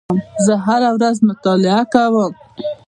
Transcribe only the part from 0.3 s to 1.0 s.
زه هره